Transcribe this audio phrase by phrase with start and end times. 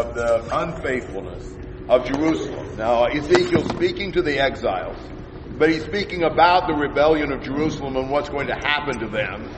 [0.00, 1.54] of the unfaithfulness
[1.88, 2.76] of Jerusalem.
[2.76, 4.96] Now, Ezekiel's speaking to the exiles,
[5.58, 9.50] but he's speaking about the rebellion of Jerusalem and what's going to happen to them.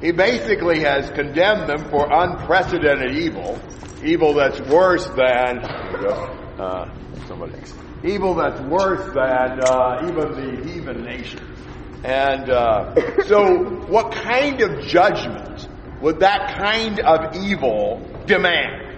[0.00, 3.58] He basically has condemned them for unprecedented evil,
[4.04, 6.94] evil that's worse than, uh,
[7.26, 11.58] somebody else, evil that's worse than uh, even the heathen nations.
[12.04, 15.68] And uh, so, what kind of judgment
[16.00, 18.89] would that kind of evil demand?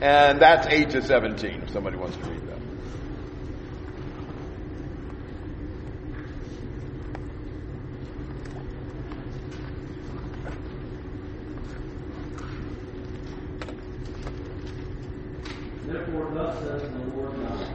[0.00, 2.54] And that's 8 to 17, if somebody wants to read that.
[15.86, 17.68] Therefore, thus says the Lord God,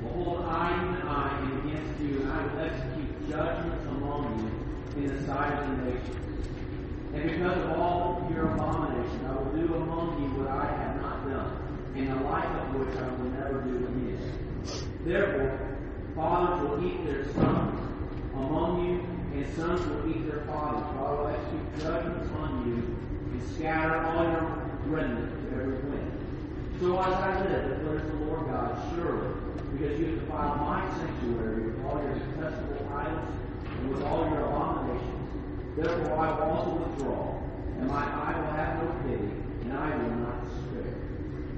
[0.00, 4.52] Behold, I, even I, am against you, and I will execute judgments among
[4.96, 6.46] you in the sight of the nations.
[7.14, 11.28] And because of all your abominations, I will do among you what I have not
[11.28, 11.58] done,
[11.96, 13.98] and the like of which I will never do again.
[15.08, 15.58] Therefore,
[16.14, 17.80] fathers will eat their sons
[18.34, 20.84] among you, and sons will eat their fathers.
[20.84, 22.76] I will execute judgments on you,
[23.32, 26.12] and scatter all your remnant to every wind.
[26.78, 29.32] So as I live, declares the Lord God, surely,
[29.72, 33.32] because you have defiled my sanctuary with all your detestable idols
[33.64, 35.28] and with all your abominations,
[35.74, 37.40] therefore I will also withdraw,
[37.78, 40.17] and my eye will have no pity, and I will.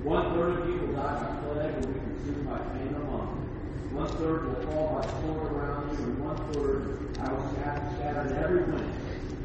[0.02, 3.96] One third of will die by plague and be consumed by famine among you.
[3.96, 6.80] One third will fall by sword around you, and one third
[7.20, 8.94] I will scatter, every wind,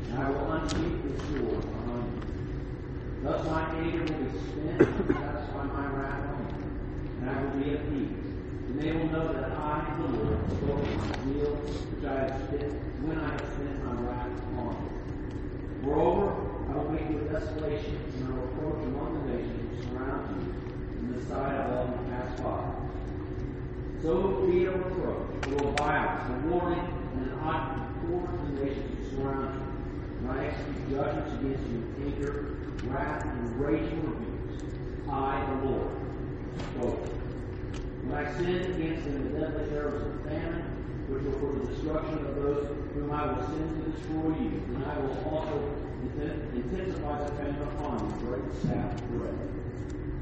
[0.09, 2.23] and I will unsheath the sword among you.
[3.23, 6.64] Thus my anger will be spent and satisfy my wrath on you,
[7.20, 8.23] and I will be at peace.
[8.67, 12.72] And they will know that I, the Lord, spoke my zeal, which I have spent
[13.03, 14.92] when I have spent my wrath on you.
[15.83, 16.31] Moreover,
[16.72, 20.42] I will make you a desolation and a reproach among the nations who surround you,
[21.00, 22.72] in the sight of all who pass by.
[24.02, 25.45] So it will be a reproach,
[26.30, 26.80] a warning,
[27.16, 27.85] and an eye
[28.66, 29.61] nations who surround you.
[30.26, 34.64] When I execute judgments against you in anger, wrath, and raging rebukes,
[35.09, 35.92] I, the Lord,
[36.71, 37.05] spoke.
[38.05, 40.65] When I sin against them the deadly arrows of famine,
[41.09, 44.86] which were for the destruction of those whom I will send to destroy you, and
[44.86, 45.58] I will also
[46.55, 49.37] intensify the famine upon you, great of bread.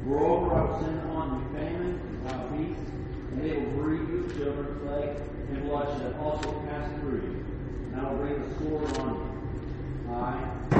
[0.06, 2.92] Moreover, I will send upon you famine, wild beasts,
[3.32, 5.16] and they will grieve you, children, plague,
[5.56, 7.46] and bloodshed also pass through you.
[7.94, 10.14] And I will bring the sword on you.
[10.14, 10.78] I, the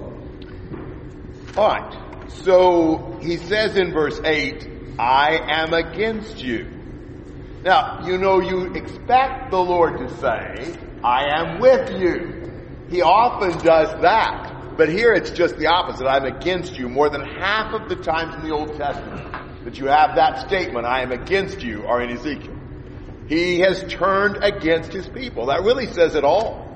[0.00, 0.22] Lord.
[1.56, 2.28] All right.
[2.28, 4.68] So he says in verse 8,
[4.98, 6.66] I am against you.
[7.62, 12.50] Now, you know, you expect the Lord to say, I am with you.
[12.88, 14.76] He often does that.
[14.76, 16.06] But here it's just the opposite.
[16.06, 16.88] I'm against you.
[16.88, 19.32] More than half of the times in the Old Testament
[19.64, 22.56] that you have that statement, I am against you, are in Ezekiel.
[23.32, 25.46] He has turned against his people.
[25.46, 26.68] That really says it all.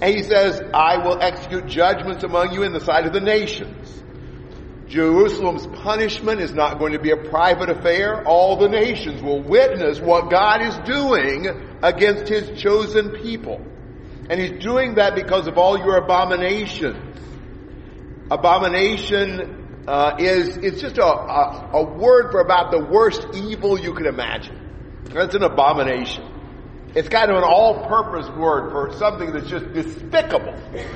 [0.00, 4.04] And he says, I will execute judgments among you in the sight of the nations.
[4.86, 8.24] Jerusalem's punishment is not going to be a private affair.
[8.24, 11.48] All the nations will witness what God is doing
[11.82, 13.60] against his chosen people.
[14.30, 17.18] And he's doing that because of all your abominations.
[18.30, 23.92] Abomination uh, is it's just a, a, a word for about the worst evil you
[23.92, 24.65] could imagine.
[25.12, 26.24] That's an abomination.
[26.94, 30.54] It's kind of an all-purpose word for something that's just despicable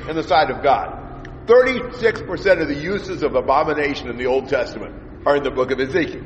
[0.09, 1.47] in the sight of God.
[1.47, 4.95] 36% of the uses of abomination in the Old Testament
[5.27, 6.23] are in the book of Ezekiel.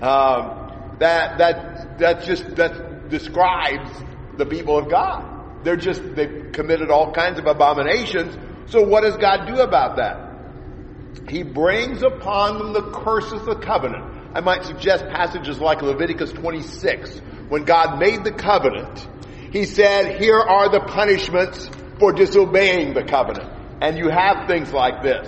[0.00, 3.90] Um, that, that, that just, that describes
[4.36, 5.64] the people of God.
[5.64, 8.36] They're just, they've committed all kinds of abominations.
[8.70, 11.28] So what does God do about that?
[11.28, 14.17] He brings upon them the curses of the covenant.
[14.34, 17.18] I might suggest passages like Leviticus 26,
[17.48, 19.06] when God made the covenant.
[19.52, 23.50] He said, here are the punishments for disobeying the covenant.
[23.80, 25.26] And you have things like this.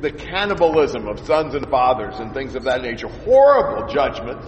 [0.00, 3.08] The cannibalism of sons and fathers and things of that nature.
[3.08, 4.46] Horrible judgments,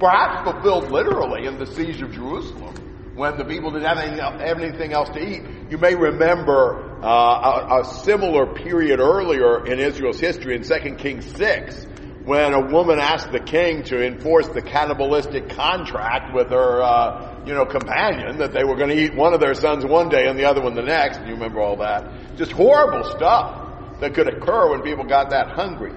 [0.00, 2.74] perhaps fulfilled literally in the siege of Jerusalem
[3.14, 5.42] when the people didn't have anything, have anything else to eat.
[5.70, 11.24] You may remember uh, a, a, similar period earlier in Israel's history in 2 Kings
[11.36, 11.86] 6
[12.26, 17.54] when a woman asked the king to enforce the cannibalistic contract with her, uh, you
[17.54, 20.36] know, companion that they were going to eat one of their sons one day and
[20.36, 21.20] the other one the next.
[21.20, 22.36] You remember all that?
[22.36, 25.92] Just horrible stuff that could occur when people got that hungry.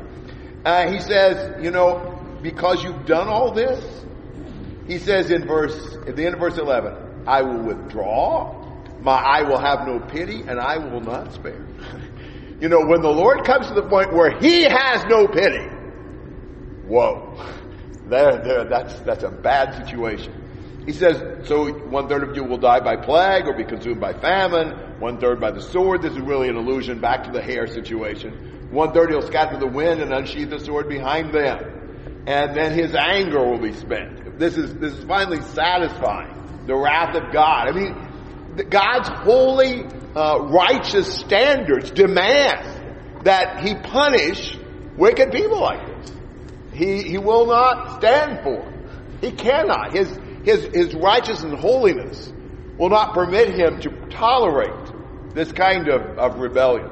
[0.64, 3.84] Uh, he says, you know, because you've done all this,
[4.86, 8.56] he says in verse, at the end of verse 11, I will withdraw,
[9.02, 11.66] my eye will have no pity, and I will not spare.
[12.62, 15.79] you know, when the Lord comes to the point where He has no pity,
[16.90, 17.38] Whoa.
[18.08, 20.84] There, there, that's, that's a bad situation.
[20.86, 24.14] He says, so one third of you will die by plague or be consumed by
[24.14, 26.02] famine, one third by the sword.
[26.02, 28.70] This is really an allusion back to the hair situation.
[28.72, 32.24] One third he'll scatter the wind and unsheath the sword behind them.
[32.26, 34.40] And then his anger will be spent.
[34.40, 37.70] This is, this is finally satisfying the wrath of God.
[37.70, 39.84] I mean, God's holy,
[40.16, 44.58] uh, righteous standards demand that he punish
[44.98, 45.89] wicked people like.
[46.80, 48.66] He, he will not stand for.
[49.20, 49.92] He cannot.
[49.92, 52.32] His, his, his righteousness and holiness
[52.78, 56.90] will not permit him to tolerate this kind of, of rebellion.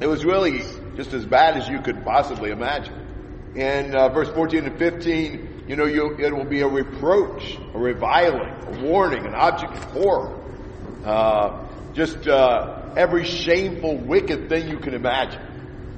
[0.00, 0.62] It was really
[0.96, 2.92] just as bad as you could possibly imagine.
[3.54, 7.78] In uh, verse 14 and 15, you know, you, it will be a reproach, a
[7.78, 10.38] reviling, a warning, an object of horror.
[11.06, 15.40] Uh, just uh, every shameful, wicked thing you can imagine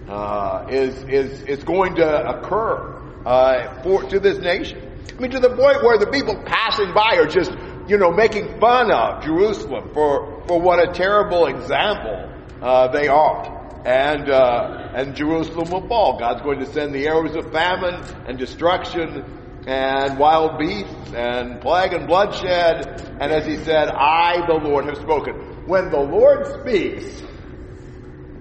[0.09, 4.83] uh, is is is going to occur uh, for to this nation.
[5.17, 7.51] I mean, to the point where the people passing by are just,
[7.89, 12.33] you know, making fun of Jerusalem for for what a terrible example
[12.63, 13.57] uh, they are.
[13.85, 16.19] And uh, and Jerusalem will fall.
[16.19, 17.95] God's going to send the arrows of famine
[18.27, 19.25] and destruction
[19.67, 23.01] and wild beasts and plague and bloodshed.
[23.21, 25.35] And as he said, I, the Lord, have spoken.
[25.67, 27.23] When the Lord speaks,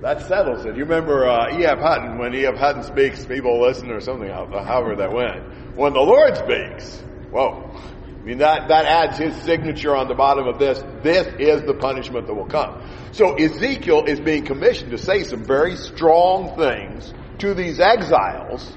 [0.07, 0.77] that settles it.
[0.77, 1.80] You remember uh, E.F.
[1.80, 2.56] Hutton, when E.F.
[2.56, 5.75] Hutton speaks, people listen or something, however that went.
[5.75, 7.69] When the Lord speaks, whoa.
[7.75, 10.81] I mean, that, that adds his signature on the bottom of this.
[11.04, 12.81] This is the punishment that will come.
[13.12, 18.71] So Ezekiel is being commissioned to say some very strong things to these exiles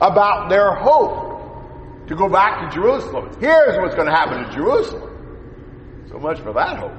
[0.00, 3.36] about their hope to go back to Jerusalem.
[3.40, 6.06] Here's what's going to happen to Jerusalem.
[6.08, 6.92] So much for that hope.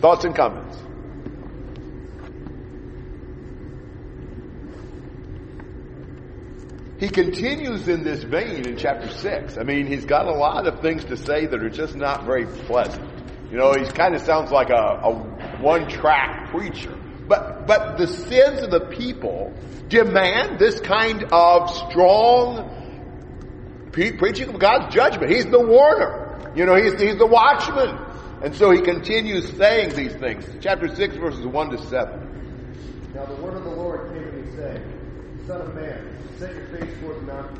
[0.00, 0.63] Thoughts and comments?
[7.04, 9.58] He continues in this vein in chapter 6.
[9.58, 12.46] I mean, he's got a lot of things to say that are just not very
[12.46, 13.06] pleasant.
[13.50, 15.12] You know, he kind of sounds like a, a
[15.60, 16.98] one-track preacher.
[17.28, 19.52] But, but the sins of the people
[19.88, 25.30] demand this kind of strong pre- preaching of God's judgment.
[25.30, 26.52] He's the warner.
[26.56, 27.98] You know, he's, he's the watchman.
[28.42, 30.46] And so he continues saying these things.
[30.62, 33.12] Chapter 6 verses 1 to 7.
[33.14, 36.66] Now the word of the Lord came to me saying, Son of man, set your
[36.66, 37.52] face toward the mountain